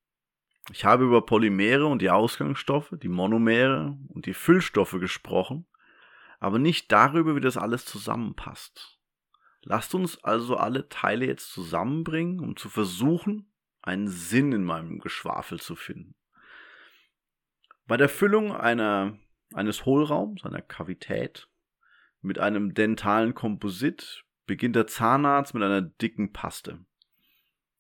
Ich 0.72 0.84
habe 0.84 1.06
über 1.06 1.26
Polymere 1.26 1.86
und 1.86 2.02
die 2.02 2.10
Ausgangsstoffe, 2.10 2.94
die 3.02 3.08
Monomere 3.08 3.98
und 4.10 4.26
die 4.26 4.34
Füllstoffe 4.34 4.98
gesprochen, 5.00 5.66
aber 6.40 6.60
nicht 6.60 6.92
darüber, 6.92 7.36
wie 7.36 7.42
das 7.42 7.58
alles 7.58 7.86
zusammenpasst. 7.86 9.00
Lasst 9.62 9.96
uns 9.96 10.22
also 10.24 10.58
alle 10.58 10.90
Teile 10.90 11.26
jetzt 11.26 11.52
zusammenbringen, 11.52 12.40
um 12.40 12.56
zu 12.56 12.70
versuchen, 12.70 13.52
einen 13.82 14.08
Sinn 14.10 14.52
in 14.52 14.64
meinem 14.64 15.00
Geschwafel 15.00 15.60
zu 15.60 15.76
finden. 15.76 16.16
Bei 17.88 17.98
der 17.98 18.10
Füllung 18.10 18.56
einer 18.56 19.18
eines 19.54 19.86
Hohlraums, 19.86 20.44
einer 20.46 20.62
Kavität, 20.62 21.48
mit 22.22 22.40
einem 22.40 22.74
dentalen 22.74 23.34
Komposit 23.34 24.26
beginnt 24.46 24.76
der 24.76 24.88
Zahnarzt 24.88 25.54
mit 25.54 25.64
einer 25.64 25.82
dicken 25.82 26.34
Paste, 26.34 26.80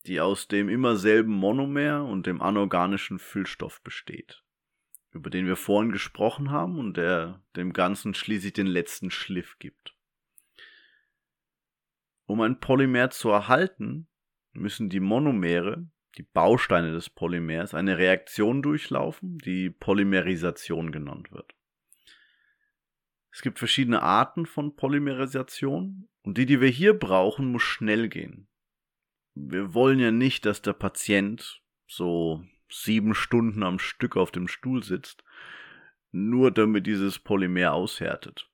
die 0.05 0.21
aus 0.21 0.47
dem 0.47 0.69
immer 0.69 0.95
selben 0.95 1.33
Monomer 1.33 2.05
und 2.05 2.25
dem 2.25 2.41
anorganischen 2.41 3.19
Füllstoff 3.19 3.81
besteht, 3.81 4.43
über 5.11 5.29
den 5.29 5.45
wir 5.45 5.57
vorhin 5.57 5.91
gesprochen 5.91 6.51
haben 6.51 6.79
und 6.79 6.95
der 6.95 7.41
dem 7.55 7.73
Ganzen 7.73 8.13
schließlich 8.13 8.53
den 8.53 8.67
letzten 8.67 9.11
Schliff 9.11 9.57
gibt. 9.59 9.95
Um 12.25 12.41
ein 12.41 12.59
Polymer 12.59 13.09
zu 13.09 13.29
erhalten, 13.29 14.07
müssen 14.53 14.89
die 14.89 14.99
Monomere, 14.99 15.87
die 16.17 16.23
Bausteine 16.23 16.91
des 16.91 17.09
Polymers, 17.09 17.73
eine 17.73 17.97
Reaktion 17.97 18.61
durchlaufen, 18.61 19.37
die 19.39 19.69
Polymerisation 19.69 20.91
genannt 20.91 21.31
wird. 21.31 21.55
Es 23.39 23.41
gibt 23.41 23.57
verschiedene 23.57 24.01
Arten 24.01 24.45
von 24.45 24.75
Polymerisation 24.75 26.09
und 26.23 26.37
die, 26.37 26.45
die 26.45 26.59
wir 26.59 26.67
hier 26.67 26.93
brauchen, 26.93 27.53
muss 27.53 27.61
schnell 27.61 28.09
gehen. 28.09 28.49
Wir 29.33 29.73
wollen 29.73 29.97
ja 29.97 30.11
nicht, 30.11 30.45
dass 30.45 30.61
der 30.61 30.73
Patient 30.73 31.61
so 31.87 32.43
sieben 32.69 33.15
Stunden 33.15 33.63
am 33.63 33.79
Stück 33.79 34.17
auf 34.17 34.31
dem 34.31 34.49
Stuhl 34.49 34.83
sitzt, 34.83 35.23
nur 36.11 36.51
damit 36.51 36.85
dieses 36.85 37.17
Polymer 37.17 37.71
aushärtet. 37.71 38.51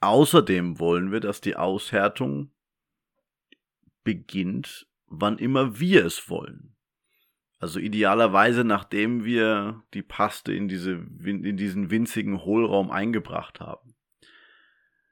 Außerdem 0.00 0.80
wollen 0.80 1.12
wir, 1.12 1.20
dass 1.20 1.40
die 1.40 1.54
Aushärtung 1.54 2.50
beginnt, 4.02 4.88
wann 5.06 5.38
immer 5.38 5.78
wir 5.78 6.04
es 6.04 6.28
wollen. 6.28 6.74
Also 7.60 7.78
idealerweise, 7.78 8.64
nachdem 8.64 9.24
wir 9.24 9.82
die 9.92 10.02
Paste 10.02 10.52
in, 10.52 10.66
diese, 10.66 10.92
in 10.92 11.58
diesen 11.58 11.90
winzigen 11.90 12.42
Hohlraum 12.42 12.90
eingebracht 12.90 13.60
haben. 13.60 13.94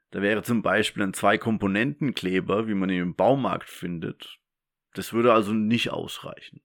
Da 0.09 0.23
wäre 0.23 0.41
zum 0.41 0.63
Beispiel 0.63 1.03
ein 1.03 1.13
Zwei-Komponenten-Kleber, 1.13 2.67
wie 2.67 2.73
man 2.73 2.89
ihn 2.89 3.01
im 3.01 3.15
Baumarkt 3.15 3.69
findet. 3.69 4.39
Das 4.95 5.13
würde 5.13 5.31
also 5.31 5.53
nicht 5.53 5.91
ausreichen. 5.91 6.61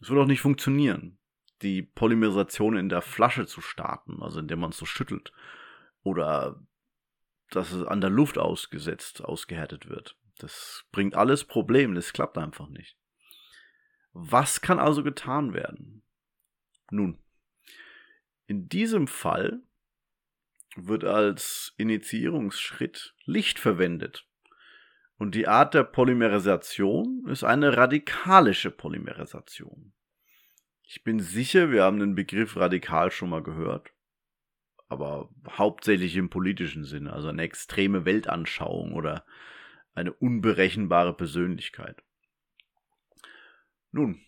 Das 0.00 0.08
würde 0.08 0.22
auch 0.22 0.26
nicht 0.26 0.40
funktionieren, 0.40 1.18
die 1.60 1.82
Polymerisation 1.82 2.78
in 2.78 2.88
der 2.88 3.02
Flasche 3.02 3.44
zu 3.44 3.60
starten, 3.60 4.22
also 4.22 4.40
indem 4.40 4.60
man 4.60 4.70
es 4.70 4.78
so 4.78 4.86
schüttelt. 4.86 5.32
Oder 6.02 6.58
dass 7.50 7.72
es 7.72 7.86
an 7.86 8.00
der 8.00 8.10
Luft 8.10 8.38
ausgesetzt, 8.38 9.22
ausgehärtet 9.22 9.90
wird. 9.90 10.16
Das 10.38 10.86
bringt 10.90 11.14
alles 11.14 11.44
Probleme, 11.44 11.94
das 11.94 12.14
klappt 12.14 12.38
einfach 12.38 12.68
nicht. 12.70 12.96
Was 14.20 14.60
kann 14.60 14.80
also 14.80 15.04
getan 15.04 15.54
werden? 15.54 16.02
Nun, 16.90 17.18
in 18.48 18.68
diesem 18.68 19.06
Fall 19.06 19.62
wird 20.74 21.04
als 21.04 21.72
Initiierungsschritt 21.76 23.14
Licht 23.26 23.60
verwendet. 23.60 24.26
Und 25.18 25.36
die 25.36 25.46
Art 25.46 25.74
der 25.74 25.84
Polymerisation 25.84 27.28
ist 27.28 27.44
eine 27.44 27.76
radikalische 27.76 28.72
Polymerisation. 28.72 29.92
Ich 30.82 31.04
bin 31.04 31.20
sicher, 31.20 31.70
wir 31.70 31.84
haben 31.84 32.00
den 32.00 32.16
Begriff 32.16 32.56
radikal 32.56 33.12
schon 33.12 33.30
mal 33.30 33.42
gehört, 33.42 33.92
aber 34.88 35.30
hauptsächlich 35.48 36.16
im 36.16 36.28
politischen 36.28 36.84
Sinne, 36.84 37.12
also 37.12 37.28
eine 37.28 37.42
extreme 37.42 38.04
Weltanschauung 38.04 38.94
oder 38.94 39.24
eine 39.94 40.12
unberechenbare 40.12 41.14
Persönlichkeit. 41.16 42.02
Nun, 43.90 44.20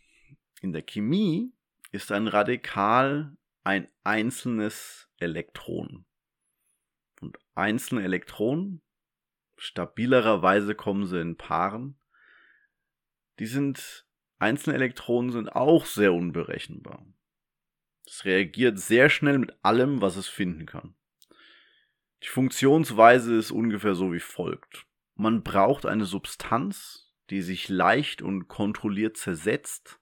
in 0.62 0.72
der 0.72 0.82
Chemie 0.82 1.52
ist 1.92 2.12
ein 2.12 2.26
Radikal 2.26 3.36
ein 3.64 3.88
einzelnes 4.04 5.08
Elektron. 5.18 6.06
Und 7.20 7.38
einzelne 7.54 8.02
Elektronen, 8.02 8.82
stabilererweise 9.56 10.74
kommen 10.74 11.06
sie 11.06 11.20
in 11.20 11.36
Paaren, 11.36 11.98
die 13.38 13.46
sind, 13.46 14.06
einzelne 14.38 14.76
Elektronen 14.76 15.30
sind 15.30 15.50
auch 15.50 15.84
sehr 15.84 16.12
unberechenbar. 16.14 17.06
Es 18.06 18.24
reagiert 18.24 18.78
sehr 18.78 19.10
schnell 19.10 19.38
mit 19.38 19.52
allem, 19.62 20.00
was 20.00 20.16
es 20.16 20.28
finden 20.28 20.66
kann. 20.66 20.94
Die 22.22 22.28
Funktionsweise 22.28 23.36
ist 23.36 23.50
ungefähr 23.50 23.94
so 23.94 24.12
wie 24.12 24.20
folgt. 24.20 24.86
Man 25.14 25.42
braucht 25.42 25.86
eine 25.86 26.06
Substanz, 26.06 27.09
die 27.30 27.42
sich 27.42 27.68
leicht 27.68 28.22
und 28.22 28.48
kontrolliert 28.48 29.16
zersetzt, 29.16 30.00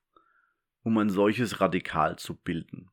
um 0.83 0.97
ein 0.99 1.11
solches 1.11 1.61
Radikal 1.61 2.19
zu 2.19 2.35
bilden. 2.35 2.91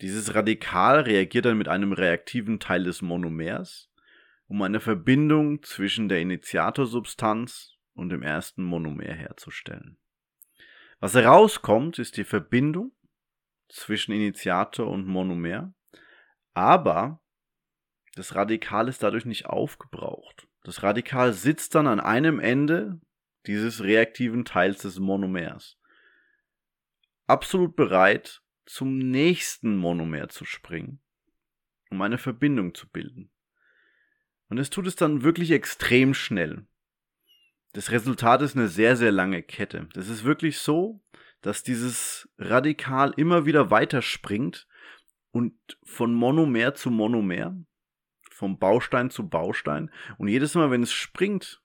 Dieses 0.00 0.34
Radikal 0.34 1.00
reagiert 1.00 1.44
dann 1.44 1.58
mit 1.58 1.68
einem 1.68 1.92
reaktiven 1.92 2.58
Teil 2.60 2.84
des 2.84 3.02
Monomers, 3.02 3.90
um 4.46 4.62
eine 4.62 4.80
Verbindung 4.80 5.62
zwischen 5.62 6.08
der 6.08 6.20
Initiatorsubstanz 6.20 7.76
und 7.94 8.08
dem 8.10 8.22
ersten 8.22 8.64
Monomer 8.64 9.12
herzustellen. 9.12 9.98
Was 11.00 11.14
herauskommt, 11.14 11.98
ist 11.98 12.16
die 12.16 12.24
Verbindung 12.24 12.92
zwischen 13.68 14.12
Initiator 14.12 14.86
und 14.86 15.06
Monomer, 15.06 15.72
aber 16.52 17.22
das 18.16 18.34
Radikal 18.34 18.88
ist 18.88 19.02
dadurch 19.02 19.24
nicht 19.24 19.46
aufgebraucht. 19.46 20.48
Das 20.62 20.82
Radikal 20.82 21.32
sitzt 21.32 21.74
dann 21.74 21.86
an 21.86 22.00
einem 22.00 22.40
Ende 22.40 23.00
dieses 23.46 23.82
reaktiven 23.82 24.44
Teils 24.44 24.82
des 24.82 24.98
Monomers. 24.98 25.78
Absolut 27.26 27.76
bereit, 27.76 28.42
zum 28.66 28.98
nächsten 28.98 29.76
Monomer 29.76 30.28
zu 30.28 30.44
springen, 30.44 31.00
um 31.90 32.00
eine 32.02 32.18
Verbindung 32.18 32.74
zu 32.74 32.88
bilden. 32.88 33.30
Und 34.48 34.58
es 34.58 34.70
tut 34.70 34.86
es 34.86 34.96
dann 34.96 35.22
wirklich 35.22 35.50
extrem 35.52 36.14
schnell. 36.14 36.66
Das 37.72 37.92
Resultat 37.92 38.42
ist 38.42 38.56
eine 38.56 38.68
sehr, 38.68 38.96
sehr 38.96 39.12
lange 39.12 39.42
Kette. 39.42 39.88
Das 39.94 40.08
ist 40.08 40.24
wirklich 40.24 40.58
so, 40.58 41.02
dass 41.40 41.62
dieses 41.62 42.28
Radikal 42.38 43.12
immer 43.16 43.46
wieder 43.46 43.70
weiterspringt 43.70 44.66
und 45.30 45.54
von 45.84 46.12
Monomer 46.14 46.74
zu 46.74 46.90
Monomer, 46.90 47.56
vom 48.30 48.58
Baustein 48.58 49.10
zu 49.10 49.28
Baustein. 49.28 49.90
Und 50.18 50.28
jedes 50.28 50.54
Mal, 50.54 50.70
wenn 50.70 50.82
es 50.82 50.92
springt, 50.92 51.62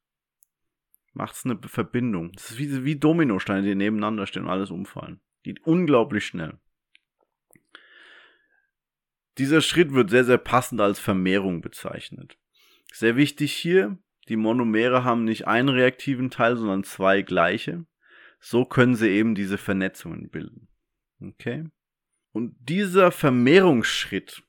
macht 1.16 1.36
es 1.36 1.46
eine 1.46 1.58
Verbindung. 1.66 2.32
Das 2.34 2.52
ist 2.52 2.58
wie, 2.58 2.84
wie 2.84 2.96
Dominosteine, 2.98 3.64
die 3.64 3.76
nebeneinander 3.76 4.28
stehen 4.28 4.44
und 4.44 4.50
alles 4.50 4.70
umfallen. 4.70 5.22
Geht 5.44 5.66
unglaublich 5.66 6.26
schnell. 6.26 6.60
Dieser 9.38 9.62
Schritt 9.62 9.94
wird 9.94 10.10
sehr, 10.10 10.26
sehr 10.26 10.38
passend 10.38 10.82
als 10.82 11.00
Vermehrung 11.00 11.62
bezeichnet. 11.62 12.38
Sehr 12.92 13.16
wichtig 13.16 13.54
hier, 13.54 13.98
die 14.28 14.38
Monomere 14.38 15.04
haben 15.04 15.24
nicht 15.24 15.48
einen 15.48 15.70
reaktiven 15.70 16.30
Teil, 16.30 16.56
sondern 16.56 16.84
zwei 16.84 17.22
gleiche. 17.22 17.86
So 18.40 18.66
können 18.66 18.96
sie 18.96 19.10
eben 19.10 19.36
diese 19.36 19.58
Vernetzungen 19.58 20.30
bilden. 20.30 20.68
Okay? 21.22 21.66
Und 22.32 22.56
dieser 22.60 23.12
Vermehrungsschritt, 23.12 24.44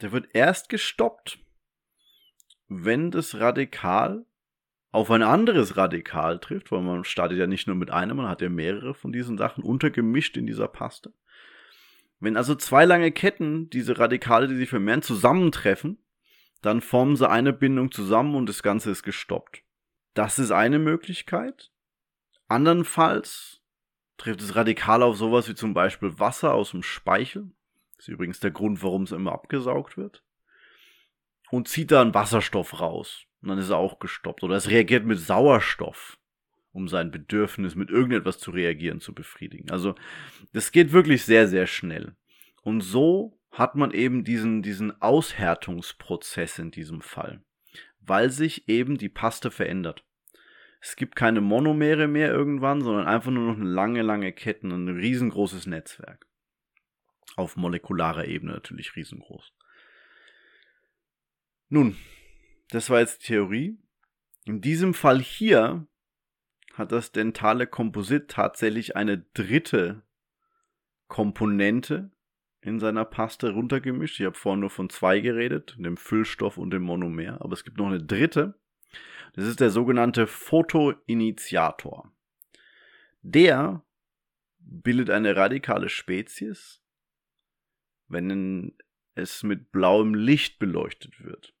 der 0.00 0.12
wird 0.12 0.28
erst 0.34 0.68
gestoppt, 0.68 1.38
wenn 2.68 3.10
das 3.10 3.36
Radikal 3.36 4.26
auf 4.96 5.10
ein 5.10 5.22
anderes 5.22 5.76
Radikal 5.76 6.38
trifft, 6.38 6.72
weil 6.72 6.80
man 6.80 7.04
startet 7.04 7.36
ja 7.36 7.46
nicht 7.46 7.66
nur 7.66 7.76
mit 7.76 7.90
einem, 7.90 8.16
man 8.16 8.28
hat 8.28 8.40
ja 8.40 8.48
mehrere 8.48 8.94
von 8.94 9.12
diesen 9.12 9.36
Sachen 9.36 9.62
untergemischt 9.62 10.38
in 10.38 10.46
dieser 10.46 10.68
Paste. 10.68 11.12
Wenn 12.18 12.38
also 12.38 12.54
zwei 12.54 12.86
lange 12.86 13.12
Ketten, 13.12 13.68
diese 13.68 13.98
Radikale, 13.98 14.48
die 14.48 14.56
sich 14.56 14.70
vermehren, 14.70 15.02
zusammentreffen, 15.02 15.98
dann 16.62 16.80
formen 16.80 17.14
sie 17.14 17.28
eine 17.28 17.52
Bindung 17.52 17.92
zusammen 17.92 18.34
und 18.34 18.48
das 18.48 18.62
Ganze 18.62 18.90
ist 18.90 19.02
gestoppt. 19.02 19.62
Das 20.14 20.38
ist 20.38 20.50
eine 20.50 20.78
Möglichkeit. 20.78 21.70
Andernfalls 22.48 23.60
trifft 24.16 24.40
es 24.40 24.56
radikal 24.56 25.02
auf 25.02 25.18
sowas 25.18 25.46
wie 25.46 25.54
zum 25.54 25.74
Beispiel 25.74 26.18
Wasser 26.18 26.54
aus 26.54 26.70
dem 26.70 26.82
Speichel. 26.82 27.50
Das 27.98 28.08
ist 28.08 28.14
übrigens 28.14 28.40
der 28.40 28.50
Grund, 28.50 28.82
warum 28.82 29.02
es 29.02 29.12
immer 29.12 29.32
abgesaugt 29.32 29.98
wird. 29.98 30.24
Und 31.50 31.68
zieht 31.68 31.90
dann 31.90 32.14
Wasserstoff 32.14 32.80
raus. 32.80 33.26
Und 33.46 33.50
dann 33.50 33.58
ist 33.58 33.70
er 33.70 33.76
auch 33.76 34.00
gestoppt. 34.00 34.42
Oder 34.42 34.56
es 34.56 34.68
reagiert 34.68 35.04
mit 35.04 35.20
Sauerstoff 35.20 36.18
um 36.76 36.88
sein 36.88 37.10
Bedürfnis 37.10 37.74
mit 37.74 37.88
irgendetwas 37.88 38.38
zu 38.38 38.50
reagieren, 38.50 39.00
zu 39.00 39.14
befriedigen. 39.14 39.70
Also 39.70 39.94
das 40.52 40.72
geht 40.72 40.92
wirklich 40.92 41.24
sehr, 41.24 41.48
sehr 41.48 41.66
schnell. 41.66 42.14
Und 42.62 42.82
so 42.82 43.40
hat 43.50 43.76
man 43.76 43.92
eben 43.92 44.24
diesen, 44.24 44.62
diesen 44.62 45.00
Aushärtungsprozess 45.00 46.58
in 46.58 46.70
diesem 46.70 47.00
Fall, 47.00 47.42
weil 48.00 48.30
sich 48.30 48.68
eben 48.68 48.98
die 48.98 49.08
Paste 49.08 49.50
verändert. 49.50 50.04
Es 50.82 50.96
gibt 50.96 51.16
keine 51.16 51.40
Monomere 51.40 52.06
mehr 52.06 52.30
irgendwann, 52.30 52.82
sondern 52.82 53.06
einfach 53.06 53.30
nur 53.30 53.52
noch 53.52 53.58
eine 53.58 53.70
lange, 53.70 54.02
lange 54.02 54.32
Ketten, 54.32 54.70
ein 54.70 54.88
riesengroßes 54.88 55.66
Netzwerk. 55.66 56.26
Auf 57.36 57.56
molekularer 57.56 58.26
Ebene 58.26 58.52
natürlich 58.52 58.94
riesengroß. 58.96 59.52
Nun, 61.70 61.96
das 62.70 62.90
war 62.90 63.00
jetzt 63.00 63.24
Theorie. 63.24 63.78
In 64.44 64.60
diesem 64.60 64.94
Fall 64.94 65.20
hier 65.20 65.86
hat 66.74 66.92
das 66.92 67.12
dentale 67.12 67.66
Komposit 67.66 68.28
tatsächlich 68.28 68.96
eine 68.96 69.18
dritte 69.34 70.02
Komponente 71.08 72.10
in 72.60 72.80
seiner 72.80 73.04
Paste 73.04 73.50
runtergemischt. 73.50 74.20
Ich 74.20 74.26
habe 74.26 74.36
vorhin 74.36 74.60
nur 74.60 74.70
von 74.70 74.90
zwei 74.90 75.20
geredet, 75.20 75.76
dem 75.78 75.96
Füllstoff 75.96 76.58
und 76.58 76.70
dem 76.70 76.82
Monomer, 76.82 77.40
aber 77.40 77.52
es 77.52 77.64
gibt 77.64 77.78
noch 77.78 77.86
eine 77.86 78.02
dritte. 78.02 78.58
Das 79.34 79.46
ist 79.46 79.60
der 79.60 79.70
sogenannte 79.70 80.26
Photoinitiator. 80.26 82.12
Der 83.22 83.84
bildet 84.58 85.10
eine 85.10 85.36
radikale 85.36 85.88
Spezies, 85.88 86.82
wenn 88.08 88.76
es 89.14 89.42
mit 89.42 89.72
blauem 89.72 90.14
Licht 90.14 90.58
beleuchtet 90.58 91.24
wird. 91.24 91.55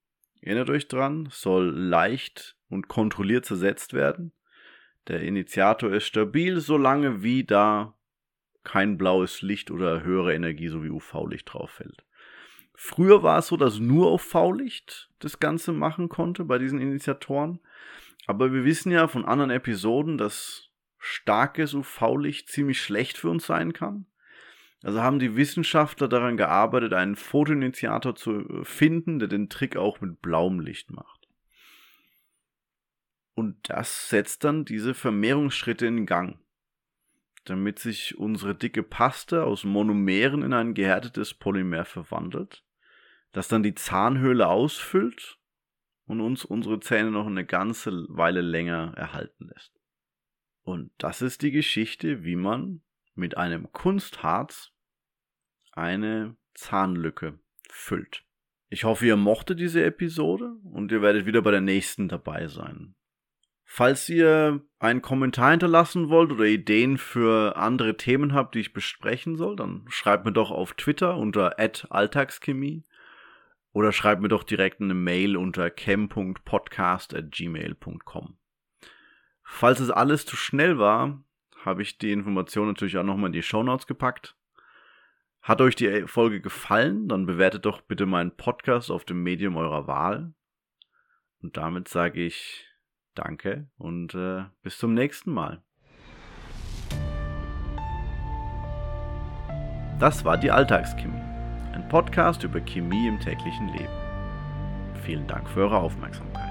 Erinnert 0.46 0.70
euch 0.70 0.86
dran, 0.86 1.26
soll 1.32 1.70
leicht 1.76 2.56
und 2.68 2.86
kontrolliert 2.86 3.44
zersetzt 3.44 3.94
werden. 3.94 4.30
Der 5.08 5.22
Initiator 5.22 5.92
ist 5.92 6.06
stabil, 6.06 6.60
solange 6.60 7.24
wie 7.24 7.42
da 7.42 7.98
kein 8.62 8.96
blaues 8.96 9.42
Licht 9.42 9.72
oder 9.72 10.04
höhere 10.04 10.36
Energie 10.36 10.68
sowie 10.68 10.90
UV-Licht 10.90 11.52
drauf 11.52 11.72
fällt. 11.72 12.04
Früher 12.76 13.24
war 13.24 13.40
es 13.40 13.48
so, 13.48 13.56
dass 13.56 13.80
nur 13.80 14.12
UV-Licht 14.12 15.10
das 15.18 15.40
Ganze 15.40 15.72
machen 15.72 16.08
konnte 16.08 16.44
bei 16.44 16.58
diesen 16.58 16.80
Initiatoren. 16.80 17.58
Aber 18.28 18.52
wir 18.52 18.64
wissen 18.64 18.92
ja 18.92 19.08
von 19.08 19.24
anderen 19.24 19.50
Episoden, 19.50 20.16
dass 20.16 20.68
starkes 20.96 21.74
UV-Licht 21.74 22.48
ziemlich 22.48 22.80
schlecht 22.80 23.18
für 23.18 23.30
uns 23.30 23.46
sein 23.46 23.72
kann. 23.72 24.06
Also 24.86 25.02
haben 25.02 25.18
die 25.18 25.34
Wissenschaftler 25.34 26.06
daran 26.06 26.36
gearbeitet, 26.36 26.92
einen 26.92 27.16
Photoinitiator 27.16 28.14
zu 28.14 28.48
äh, 28.48 28.64
finden, 28.64 29.18
der 29.18 29.26
den 29.26 29.48
Trick 29.48 29.76
auch 29.76 30.00
mit 30.00 30.22
blauem 30.22 30.60
Licht 30.60 30.92
macht. 30.92 31.26
Und 33.34 33.68
das 33.68 34.08
setzt 34.08 34.44
dann 34.44 34.64
diese 34.64 34.94
Vermehrungsschritte 34.94 35.86
in 35.86 36.06
Gang, 36.06 36.38
damit 37.46 37.80
sich 37.80 38.16
unsere 38.16 38.54
dicke 38.54 38.84
Paste 38.84 39.42
aus 39.42 39.64
Monomeren 39.64 40.42
in 40.42 40.52
ein 40.52 40.72
gehärtetes 40.72 41.34
Polymer 41.34 41.84
verwandelt, 41.84 42.64
das 43.32 43.48
dann 43.48 43.64
die 43.64 43.74
Zahnhöhle 43.74 44.46
ausfüllt 44.46 45.40
und 46.04 46.20
uns 46.20 46.44
unsere 46.44 46.78
Zähne 46.78 47.10
noch 47.10 47.26
eine 47.26 47.44
ganze 47.44 48.06
Weile 48.08 48.40
länger 48.40 48.92
erhalten 48.96 49.48
lässt. 49.48 49.72
Und 50.62 50.92
das 50.98 51.22
ist 51.22 51.42
die 51.42 51.50
Geschichte, 51.50 52.22
wie 52.22 52.36
man 52.36 52.82
mit 53.16 53.36
einem 53.36 53.72
Kunstharz 53.72 54.72
eine 55.76 56.36
Zahnlücke 56.54 57.38
füllt. 57.70 58.24
Ich 58.68 58.84
hoffe, 58.84 59.06
ihr 59.06 59.16
mochtet 59.16 59.60
diese 59.60 59.84
Episode 59.84 60.56
und 60.64 60.90
ihr 60.90 61.02
werdet 61.02 61.26
wieder 61.26 61.42
bei 61.42 61.52
der 61.52 61.60
nächsten 61.60 62.08
dabei 62.08 62.48
sein. 62.48 62.96
Falls 63.68 64.08
ihr 64.08 64.62
einen 64.78 65.02
Kommentar 65.02 65.50
hinterlassen 65.50 66.08
wollt 66.08 66.30
oder 66.32 66.44
Ideen 66.44 66.98
für 66.98 67.56
andere 67.56 67.96
Themen 67.96 68.32
habt, 68.32 68.54
die 68.54 68.60
ich 68.60 68.72
besprechen 68.72 69.36
soll, 69.36 69.56
dann 69.56 69.84
schreibt 69.88 70.24
mir 70.24 70.32
doch 70.32 70.50
auf 70.50 70.72
Twitter 70.74 71.16
unter 71.16 71.58
alltagschemie 71.58 72.84
oder 73.72 73.92
schreibt 73.92 74.22
mir 74.22 74.28
doch 74.28 74.44
direkt 74.44 74.80
eine 74.80 74.94
Mail 74.94 75.36
unter 75.36 75.68
chem.podcast@gmail.com. 75.68 78.38
Falls 79.42 79.80
es 79.80 79.90
alles 79.90 80.26
zu 80.26 80.36
schnell 80.36 80.78
war, 80.78 81.24
habe 81.64 81.82
ich 81.82 81.98
die 81.98 82.12
Information 82.12 82.68
natürlich 82.68 82.98
auch 82.98 83.04
nochmal 83.04 83.28
in 83.28 83.32
die 83.32 83.42
Shownotes 83.42 83.88
gepackt. 83.88 84.35
Hat 85.46 85.60
euch 85.60 85.76
die 85.76 86.08
Folge 86.08 86.40
gefallen, 86.40 87.06
dann 87.06 87.24
bewertet 87.24 87.66
doch 87.66 87.80
bitte 87.80 88.04
meinen 88.04 88.36
Podcast 88.36 88.90
auf 88.90 89.04
dem 89.04 89.22
Medium 89.22 89.56
eurer 89.56 89.86
Wahl. 89.86 90.34
Und 91.40 91.56
damit 91.56 91.86
sage 91.86 92.20
ich 92.20 92.66
Danke 93.14 93.68
und 93.78 94.12
äh, 94.16 94.42
bis 94.62 94.76
zum 94.76 94.92
nächsten 94.92 95.30
Mal. 95.30 95.62
Das 100.00 100.24
war 100.24 100.36
die 100.36 100.50
Alltagschemie. 100.50 101.14
ein 101.72 101.86
Podcast 101.88 102.42
über 102.42 102.60
Chemie 102.60 103.06
im 103.06 103.20
täglichen 103.20 103.68
Leben. 103.68 104.96
Vielen 105.04 105.28
Dank 105.28 105.48
für 105.48 105.60
eure 105.60 105.78
Aufmerksamkeit. 105.78 106.45